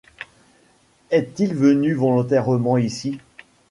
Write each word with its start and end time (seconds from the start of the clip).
Est-il 1.11 1.53
venu 1.53 1.93
volontairement 1.93 2.79
ici? 2.79 3.19